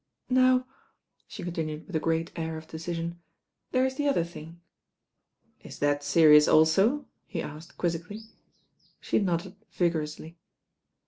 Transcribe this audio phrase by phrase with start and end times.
[0.31, 0.65] "Now,"
[1.27, 3.21] she continued with a ^reat air of decision,
[3.71, 4.59] "there's the other thing."
[5.59, 8.21] "Is that serious also?" he asked quizzically.
[8.99, 10.39] She nodded vigorously.